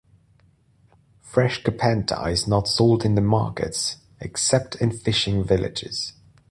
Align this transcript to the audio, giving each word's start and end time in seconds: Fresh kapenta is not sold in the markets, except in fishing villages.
Fresh 1.21 1.61
kapenta 1.61 2.25
is 2.31 2.47
not 2.47 2.67
sold 2.67 3.05
in 3.05 3.13
the 3.13 3.21
markets, 3.21 3.97
except 4.19 4.73
in 4.77 4.89
fishing 4.89 5.43
villages. 5.43 6.13